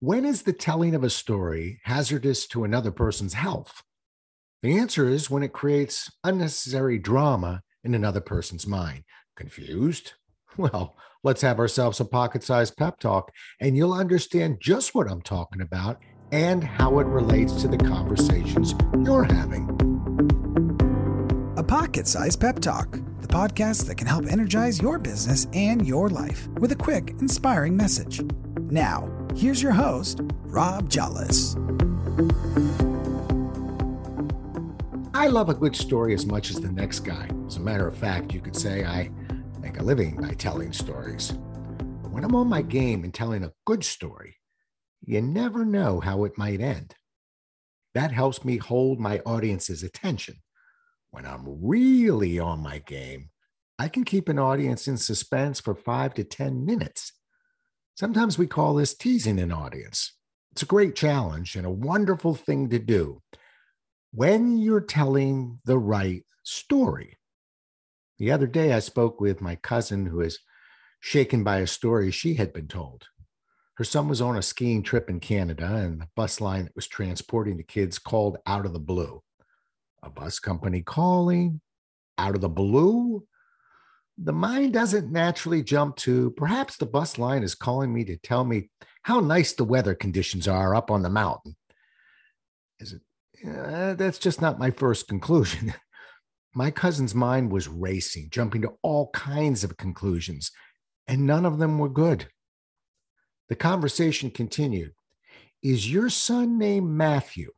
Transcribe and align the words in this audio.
When 0.00 0.26
is 0.26 0.42
the 0.42 0.52
telling 0.52 0.94
of 0.94 1.02
a 1.02 1.08
story 1.08 1.80
hazardous 1.84 2.46
to 2.48 2.64
another 2.64 2.90
person's 2.90 3.32
health? 3.32 3.82
The 4.62 4.76
answer 4.76 5.08
is 5.08 5.30
when 5.30 5.42
it 5.42 5.54
creates 5.54 6.12
unnecessary 6.22 6.98
drama 6.98 7.62
in 7.82 7.94
another 7.94 8.20
person's 8.20 8.66
mind. 8.66 9.04
Confused? 9.36 10.12
Well, 10.58 10.96
let's 11.22 11.42
have 11.42 11.58
ourselves 11.58 12.00
a 12.00 12.06
pocket 12.06 12.42
sized 12.42 12.78
pep 12.78 12.98
talk, 12.98 13.30
and 13.60 13.76
you'll 13.76 13.92
understand 13.92 14.56
just 14.58 14.94
what 14.94 15.06
I'm 15.06 15.20
talking 15.20 15.60
about 15.60 16.00
and 16.32 16.64
how 16.64 16.98
it 16.98 17.06
relates 17.06 17.60
to 17.60 17.68
the 17.68 17.76
conversations 17.76 18.74
you're 19.04 19.24
having. 19.24 19.68
A 21.58 21.62
pocket 21.62 22.06
sized 22.06 22.40
pep 22.40 22.58
talk, 22.60 22.90
the 23.20 23.28
podcast 23.28 23.86
that 23.86 23.96
can 23.96 24.06
help 24.06 24.24
energize 24.32 24.80
your 24.80 24.98
business 24.98 25.46
and 25.52 25.86
your 25.86 26.08
life 26.08 26.48
with 26.58 26.72
a 26.72 26.76
quick, 26.76 27.10
inspiring 27.20 27.76
message. 27.76 28.22
Now, 28.70 29.15
here's 29.36 29.62
your 29.62 29.72
host, 29.72 30.20
Rob 30.44 30.88
Jolles. 30.88 31.56
I 35.12 35.28
love 35.28 35.50
a 35.50 35.54
good 35.54 35.76
story 35.76 36.14
as 36.14 36.24
much 36.24 36.50
as 36.50 36.56
the 36.56 36.72
next 36.72 37.00
guy. 37.00 37.28
As 37.46 37.56
a 37.56 37.60
matter 37.60 37.86
of 37.86 37.96
fact, 37.96 38.32
you 38.32 38.40
could 38.40 38.56
say 38.56 38.84
I 38.84 39.10
make 39.60 39.78
a 39.78 39.82
living 39.82 40.16
by 40.16 40.32
telling 40.32 40.72
stories. 40.72 41.32
But 42.02 42.10
when 42.12 42.24
I'm 42.24 42.34
on 42.34 42.48
my 42.48 42.62
game 42.62 43.04
and 43.04 43.12
telling 43.12 43.44
a 43.44 43.52
good 43.66 43.84
story, 43.84 44.36
you 45.02 45.20
never 45.20 45.64
know 45.64 46.00
how 46.00 46.24
it 46.24 46.38
might 46.38 46.60
end. 46.60 46.94
That 47.94 48.12
helps 48.12 48.44
me 48.44 48.56
hold 48.56 49.00
my 49.00 49.20
audience's 49.26 49.82
attention. 49.82 50.36
When 51.10 51.26
I'm 51.26 51.44
really 51.46 52.38
on 52.38 52.60
my 52.60 52.78
game, 52.78 53.30
I 53.78 53.88
can 53.88 54.04
keep 54.04 54.28
an 54.28 54.38
audience 54.38 54.88
in 54.88 54.96
suspense 54.96 55.60
for 55.60 55.74
five 55.74 56.14
to 56.14 56.24
10 56.24 56.64
minutes. 56.64 57.12
Sometimes 57.96 58.36
we 58.36 58.46
call 58.46 58.74
this 58.74 58.92
teasing 58.92 59.38
an 59.38 59.50
audience. 59.50 60.12
It's 60.52 60.62
a 60.62 60.66
great 60.66 60.94
challenge 60.94 61.56
and 61.56 61.64
a 61.64 61.70
wonderful 61.70 62.34
thing 62.34 62.68
to 62.68 62.78
do 62.78 63.22
when 64.12 64.58
you're 64.58 64.82
telling 64.82 65.60
the 65.64 65.78
right 65.78 66.22
story. 66.42 67.16
The 68.18 68.30
other 68.30 68.46
day, 68.46 68.74
I 68.74 68.80
spoke 68.80 69.18
with 69.18 69.40
my 69.40 69.56
cousin 69.56 70.04
who 70.04 70.20
is 70.20 70.40
shaken 71.00 71.42
by 71.42 71.58
a 71.58 71.66
story 71.66 72.10
she 72.10 72.34
had 72.34 72.52
been 72.52 72.68
told. 72.68 73.06
Her 73.76 73.84
son 73.84 74.08
was 74.08 74.20
on 74.20 74.36
a 74.36 74.42
skiing 74.42 74.82
trip 74.82 75.08
in 75.08 75.18
Canada, 75.18 75.66
and 75.66 76.02
the 76.02 76.08
bus 76.14 76.38
line 76.38 76.64
that 76.64 76.76
was 76.76 76.86
transporting 76.86 77.56
the 77.56 77.62
kids 77.62 77.98
called 77.98 78.36
out 78.46 78.66
of 78.66 78.74
the 78.74 78.78
blue. 78.78 79.22
A 80.02 80.10
bus 80.10 80.38
company 80.38 80.82
calling 80.82 81.62
out 82.18 82.34
of 82.34 82.42
the 82.42 82.48
blue? 82.50 83.26
The 84.18 84.32
mind 84.32 84.72
doesn't 84.72 85.12
naturally 85.12 85.62
jump 85.62 85.96
to 85.96 86.30
perhaps 86.30 86.76
the 86.76 86.86
bus 86.86 87.18
line 87.18 87.42
is 87.42 87.54
calling 87.54 87.92
me 87.92 88.04
to 88.04 88.16
tell 88.16 88.44
me 88.44 88.70
how 89.02 89.20
nice 89.20 89.52
the 89.52 89.64
weather 89.64 89.94
conditions 89.94 90.48
are 90.48 90.74
up 90.74 90.90
on 90.90 91.02
the 91.02 91.10
mountain. 91.10 91.54
Is 92.80 92.94
it 92.94 93.02
uh, 93.44 93.94
that's 93.94 94.18
just 94.18 94.40
not 94.40 94.58
my 94.58 94.70
first 94.70 95.08
conclusion. 95.08 95.74
my 96.54 96.70
cousin's 96.70 97.14
mind 97.14 97.52
was 97.52 97.68
racing, 97.68 98.28
jumping 98.30 98.62
to 98.62 98.72
all 98.82 99.10
kinds 99.10 99.64
of 99.64 99.76
conclusions, 99.76 100.50
and 101.06 101.26
none 101.26 101.44
of 101.44 101.58
them 101.58 101.78
were 101.78 101.88
good. 101.88 102.28
The 103.48 103.56
conversation 103.56 104.30
continued 104.30 104.92
Is 105.62 105.90
your 105.90 106.08
son 106.08 106.58
named 106.58 106.90
Matthew? 106.90 107.52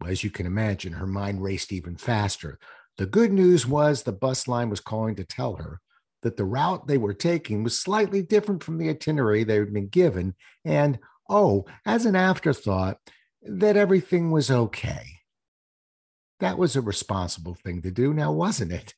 Well, 0.00 0.10
as 0.10 0.22
you 0.22 0.30
can 0.30 0.46
imagine, 0.46 0.94
her 0.94 1.06
mind 1.06 1.42
raced 1.42 1.72
even 1.72 1.96
faster. 1.96 2.58
The 2.98 3.06
good 3.06 3.32
news 3.32 3.64
was 3.66 4.02
the 4.02 4.12
bus 4.12 4.48
line 4.48 4.70
was 4.70 4.80
calling 4.80 5.14
to 5.16 5.24
tell 5.24 5.54
her 5.54 5.80
that 6.22 6.36
the 6.36 6.44
route 6.44 6.88
they 6.88 6.98
were 6.98 7.14
taking 7.14 7.62
was 7.62 7.78
slightly 7.78 8.22
different 8.22 8.64
from 8.64 8.76
the 8.76 8.88
itinerary 8.88 9.44
they 9.44 9.54
had 9.54 9.72
been 9.72 9.86
given. 9.86 10.34
And, 10.64 10.98
oh, 11.30 11.64
as 11.86 12.06
an 12.06 12.16
afterthought, 12.16 12.98
that 13.42 13.76
everything 13.76 14.32
was 14.32 14.50
okay. 14.50 15.04
That 16.40 16.58
was 16.58 16.74
a 16.74 16.80
responsible 16.80 17.54
thing 17.54 17.82
to 17.82 17.92
do, 17.92 18.12
now, 18.12 18.32
wasn't 18.32 18.72
it? 18.72 18.94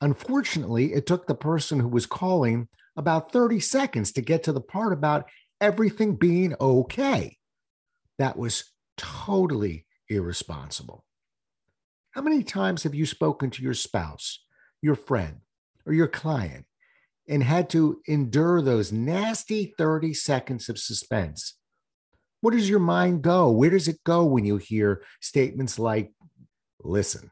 Unfortunately, 0.00 0.92
it 0.92 1.06
took 1.06 1.26
the 1.26 1.34
person 1.34 1.80
who 1.80 1.88
was 1.88 2.06
calling 2.06 2.68
about 2.96 3.32
30 3.32 3.58
seconds 3.58 4.12
to 4.12 4.20
get 4.20 4.44
to 4.44 4.52
the 4.52 4.60
part 4.60 4.92
about 4.92 5.28
everything 5.60 6.14
being 6.14 6.54
okay. 6.60 7.38
That 8.18 8.36
was 8.36 8.72
totally 8.96 9.86
irresponsible. 10.08 11.04
How 12.12 12.22
many 12.22 12.42
times 12.42 12.82
have 12.84 12.94
you 12.94 13.06
spoken 13.06 13.50
to 13.50 13.62
your 13.62 13.74
spouse, 13.74 14.44
your 14.80 14.94
friend, 14.94 15.40
or 15.86 15.92
your 15.92 16.08
client 16.08 16.66
and 17.28 17.42
had 17.42 17.70
to 17.70 18.00
endure 18.06 18.62
those 18.62 18.92
nasty 18.92 19.74
30 19.76 20.14
seconds 20.14 20.68
of 20.68 20.78
suspense 20.78 21.54
where 22.42 22.50
does 22.56 22.68
your 22.68 22.80
mind 22.80 23.22
go? 23.22 23.50
Where 23.50 23.70
does 23.70 23.86
it 23.88 24.02
go 24.04 24.24
when 24.24 24.44
you 24.44 24.56
hear 24.56 25.02
statements 25.20 25.78
like, 25.78 26.12
listen, 26.82 27.30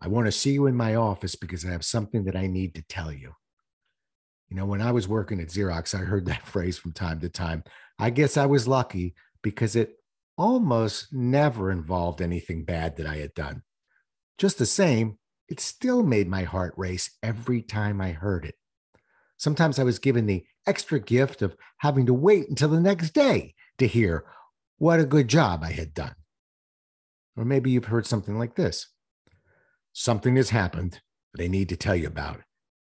I 0.00 0.08
want 0.08 0.26
to 0.26 0.32
see 0.32 0.52
you 0.52 0.66
in 0.66 0.74
my 0.74 0.94
office 0.94 1.36
because 1.36 1.64
I 1.64 1.70
have 1.70 1.84
something 1.84 2.24
that 2.24 2.36
I 2.36 2.46
need 2.46 2.74
to 2.74 2.82
tell 2.88 3.12
you? 3.12 3.34
You 4.48 4.56
know, 4.56 4.64
when 4.64 4.80
I 4.80 4.92
was 4.92 5.06
working 5.06 5.40
at 5.40 5.48
Xerox, 5.48 5.94
I 5.94 6.04
heard 6.04 6.24
that 6.24 6.46
phrase 6.48 6.78
from 6.78 6.92
time 6.92 7.20
to 7.20 7.28
time. 7.28 7.64
I 7.98 8.08
guess 8.08 8.38
I 8.38 8.46
was 8.46 8.66
lucky 8.66 9.14
because 9.42 9.76
it 9.76 9.92
almost 10.38 11.12
never 11.12 11.70
involved 11.70 12.22
anything 12.22 12.64
bad 12.64 12.96
that 12.96 13.06
I 13.06 13.16
had 13.16 13.34
done. 13.34 13.62
Just 14.40 14.56
the 14.56 14.64
same, 14.64 15.18
it 15.50 15.60
still 15.60 16.02
made 16.02 16.26
my 16.26 16.44
heart 16.44 16.72
race 16.78 17.10
every 17.22 17.60
time 17.60 18.00
I 18.00 18.12
heard 18.12 18.46
it. 18.46 18.54
Sometimes 19.36 19.78
I 19.78 19.82
was 19.84 19.98
given 19.98 20.24
the 20.24 20.46
extra 20.66 20.98
gift 20.98 21.42
of 21.42 21.58
having 21.76 22.06
to 22.06 22.14
wait 22.14 22.48
until 22.48 22.70
the 22.70 22.80
next 22.80 23.10
day 23.10 23.54
to 23.76 23.86
hear 23.86 24.24
what 24.78 24.98
a 24.98 25.04
good 25.04 25.28
job 25.28 25.62
I 25.62 25.72
had 25.72 25.92
done. 25.92 26.14
Or 27.36 27.44
maybe 27.44 27.70
you've 27.70 27.84
heard 27.84 28.06
something 28.06 28.38
like 28.38 28.54
this 28.54 28.86
something 29.92 30.36
has 30.36 30.48
happened 30.48 31.02
they 31.36 31.48
need 31.48 31.68
to 31.68 31.76
tell 31.76 31.94
you 31.94 32.06
about, 32.06 32.40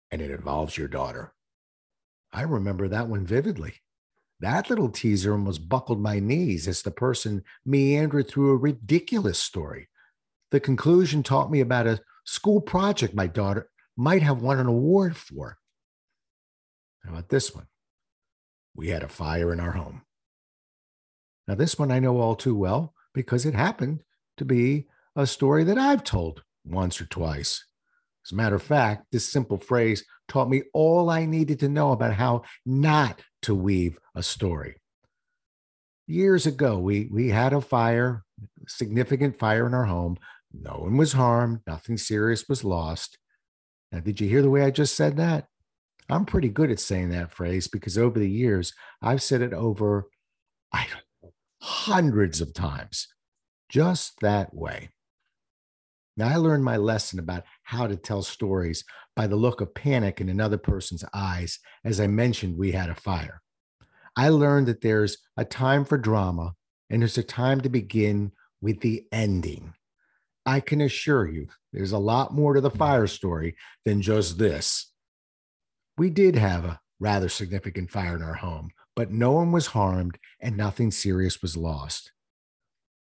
and 0.09 0.23
it 0.23 0.31
involves 0.31 0.79
your 0.79 0.87
daughter. 0.87 1.35
I 2.33 2.41
remember 2.41 2.87
that 2.87 3.07
one 3.07 3.23
vividly. 3.23 3.75
That 4.39 4.71
little 4.71 4.89
teaser 4.89 5.33
almost 5.33 5.69
buckled 5.69 6.01
my 6.01 6.19
knees 6.19 6.67
as 6.67 6.81
the 6.81 6.89
person 6.89 7.43
meandered 7.63 8.29
through 8.29 8.49
a 8.49 8.57
ridiculous 8.57 9.39
story. 9.39 9.89
The 10.55 10.61
conclusion 10.61 11.21
taught 11.21 11.51
me 11.51 11.59
about 11.59 11.85
a 11.85 11.99
school 12.23 12.61
project 12.61 13.13
my 13.13 13.27
daughter 13.27 13.69
might 13.97 14.21
have 14.21 14.41
won 14.41 14.57
an 14.57 14.67
award 14.67 15.17
for. 15.17 15.57
How 17.03 17.11
about 17.11 17.27
this 17.27 17.53
one? 17.53 17.67
We 18.73 18.87
had 18.87 19.03
a 19.03 19.09
fire 19.09 19.51
in 19.51 19.59
our 19.59 19.73
home. 19.73 20.03
Now, 21.45 21.55
this 21.55 21.77
one 21.77 21.91
I 21.91 21.99
know 21.99 22.21
all 22.21 22.37
too 22.37 22.55
well 22.55 22.93
because 23.13 23.45
it 23.45 23.53
happened 23.53 24.03
to 24.37 24.45
be 24.45 24.87
a 25.13 25.27
story 25.27 25.65
that 25.65 25.77
I've 25.77 26.05
told 26.05 26.41
once 26.63 27.01
or 27.01 27.05
twice. 27.05 27.65
As 28.25 28.31
a 28.31 28.35
matter 28.35 28.55
of 28.55 28.63
fact, 28.63 29.07
this 29.11 29.29
simple 29.29 29.57
phrase 29.57 30.05
taught 30.29 30.49
me 30.49 30.63
all 30.73 31.09
I 31.09 31.25
needed 31.25 31.59
to 31.59 31.67
know 31.67 31.91
about 31.91 32.13
how 32.13 32.43
not 32.65 33.19
to 33.41 33.53
weave 33.53 33.99
a 34.15 34.23
story. 34.23 34.77
Years 36.07 36.45
ago, 36.45 36.79
we, 36.79 37.09
we 37.11 37.27
had 37.27 37.51
a 37.51 37.59
fire, 37.59 38.23
significant 38.67 39.37
fire 39.37 39.67
in 39.67 39.73
our 39.73 39.85
home. 39.85 40.17
No 40.61 40.79
one 40.79 40.97
was 40.97 41.13
harmed, 41.13 41.61
nothing 41.67 41.97
serious 41.97 42.47
was 42.47 42.63
lost. 42.63 43.17
Now, 43.91 43.99
did 43.99 44.19
you 44.19 44.27
hear 44.27 44.41
the 44.41 44.49
way 44.49 44.63
I 44.63 44.71
just 44.71 44.95
said 44.95 45.17
that? 45.17 45.47
I'm 46.09 46.25
pretty 46.25 46.49
good 46.49 46.71
at 46.71 46.79
saying 46.79 47.09
that 47.09 47.31
phrase 47.31 47.67
because 47.67 47.97
over 47.97 48.19
the 48.19 48.29
years, 48.29 48.73
I've 49.01 49.23
said 49.23 49.41
it 49.41 49.53
over, 49.53 50.07
I 50.71 50.85
don't 50.89 51.03
know, 51.23 51.33
hundreds 51.61 52.41
of 52.41 52.53
times 52.53 53.07
just 53.69 54.19
that 54.21 54.53
way. 54.53 54.89
Now, 56.17 56.29
I 56.29 56.37
learned 56.37 56.63
my 56.63 56.77
lesson 56.77 57.19
about 57.19 57.43
how 57.63 57.87
to 57.87 57.97
tell 57.97 58.21
stories 58.21 58.83
by 59.15 59.27
the 59.27 59.35
look 59.35 59.61
of 59.61 59.73
panic 59.73 60.21
in 60.21 60.29
another 60.29 60.57
person's 60.57 61.03
eyes. 61.13 61.59
As 61.83 61.99
I 61.99 62.07
mentioned, 62.07 62.57
we 62.57 62.71
had 62.71 62.89
a 62.89 62.95
fire. 62.95 63.41
I 64.15 64.29
learned 64.29 64.67
that 64.67 64.81
there's 64.81 65.17
a 65.35 65.43
time 65.43 65.83
for 65.83 65.97
drama 65.97 66.53
and 66.89 67.01
there's 67.01 67.17
a 67.17 67.23
time 67.23 67.61
to 67.61 67.69
begin 67.69 68.31
with 68.61 68.79
the 68.79 69.05
ending. 69.11 69.73
I 70.45 70.59
can 70.59 70.81
assure 70.81 71.27
you, 71.27 71.47
there's 71.73 71.91
a 71.91 71.97
lot 71.97 72.33
more 72.33 72.53
to 72.53 72.61
the 72.61 72.69
hmm. 72.69 72.77
fire 72.77 73.07
story 73.07 73.55
than 73.83 74.01
just 74.01 74.37
this. 74.37 74.91
We 75.97 76.09
did 76.09 76.35
have 76.35 76.65
a 76.65 76.79
rather 76.99 77.29
significant 77.29 77.89
fire 77.89 78.15
in 78.15 78.21
our 78.21 78.35
home, 78.35 78.71
but 78.95 79.11
no 79.11 79.31
one 79.31 79.51
was 79.51 79.67
harmed 79.67 80.17
and 80.39 80.55
nothing 80.55 80.91
serious 80.91 81.41
was 81.41 81.57
lost. 81.57 82.11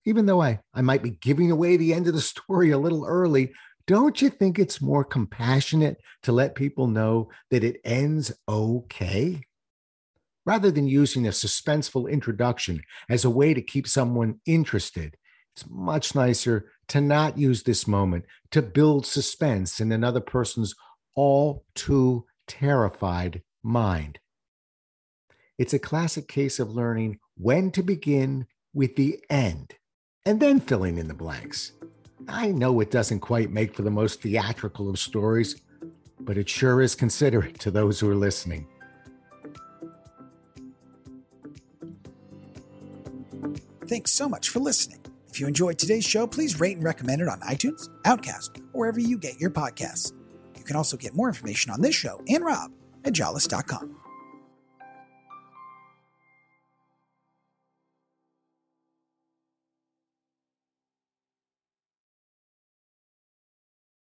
Even 0.05 0.25
though 0.25 0.41
I, 0.41 0.59
I 0.73 0.81
might 0.81 1.01
be 1.01 1.11
giving 1.11 1.49
away 1.49 1.77
the 1.77 1.93
end 1.93 2.07
of 2.07 2.13
the 2.13 2.21
story 2.21 2.71
a 2.71 2.77
little 2.77 3.05
early, 3.05 3.53
don't 3.85 4.21
you 4.21 4.29
think 4.29 4.57
it's 4.57 4.81
more 4.81 5.03
compassionate 5.03 5.97
to 6.23 6.31
let 6.31 6.55
people 6.55 6.87
know 6.87 7.29
that 7.51 7.63
it 7.63 7.81
ends 7.83 8.31
okay? 8.47 9.41
Rather 10.45 10.71
than 10.71 10.87
using 10.87 11.25
a 11.25 11.31
suspenseful 11.31 12.09
introduction 12.09 12.81
as 13.09 13.25
a 13.25 13.29
way 13.29 13.53
to 13.53 13.61
keep 13.61 13.87
someone 13.87 14.39
interested, 14.45 15.17
it's 15.55 15.69
much 15.69 16.15
nicer 16.15 16.71
to 16.87 16.99
not 16.99 17.37
use 17.37 17.63
this 17.63 17.87
moment 17.87 18.25
to 18.51 18.61
build 18.61 19.05
suspense 19.05 19.79
in 19.79 19.91
another 19.91 20.19
person's 20.19 20.73
all 21.15 21.63
too 21.75 22.25
terrified 22.47 23.43
mind. 23.61 24.19
It's 25.59 25.73
a 25.73 25.79
classic 25.79 26.27
case 26.27 26.59
of 26.59 26.71
learning 26.71 27.19
when 27.37 27.71
to 27.71 27.83
begin 27.83 28.47
with 28.73 28.95
the 28.95 29.19
end 29.29 29.75
and 30.25 30.39
then 30.39 30.59
filling 30.59 30.97
in 30.97 31.07
the 31.07 31.13
blanks. 31.13 31.73
I 32.27 32.47
know 32.47 32.79
it 32.79 32.89
doesn't 32.89 33.19
quite 33.19 33.51
make 33.51 33.75
for 33.75 33.83
the 33.83 33.91
most 33.91 34.21
theatrical 34.21 34.89
of 34.89 34.97
stories, 34.97 35.61
but 36.19 36.37
it 36.37 36.49
sure 36.49 36.81
is 36.81 36.95
considerate 36.95 37.59
to 37.59 37.69
those 37.69 37.99
who 37.99 38.09
are 38.09 38.15
listening. 38.15 38.67
Thanks 43.87 44.11
so 44.11 44.27
much 44.27 44.49
for 44.49 44.59
listening. 44.59 45.03
If 45.33 45.39
you 45.39 45.47
enjoyed 45.47 45.79
today's 45.79 46.05
show, 46.05 46.27
please 46.27 46.59
rate 46.59 46.77
and 46.77 46.85
recommend 46.85 47.19
it 47.19 47.27
on 47.27 47.39
iTunes, 47.39 47.89
Overcast, 48.05 48.59
or 48.71 48.81
wherever 48.81 48.99
you 48.99 49.17
get 49.17 49.39
your 49.39 49.49
podcasts. 49.49 50.11
You 50.55 50.63
can 50.63 50.75
also 50.75 50.95
get 50.95 51.15
more 51.15 51.27
information 51.27 51.71
on 51.71 51.81
this 51.81 51.95
show 51.95 52.21
and 52.27 52.45
Rob 52.45 52.71
at 53.03 53.13
jolles.com. 53.13 54.02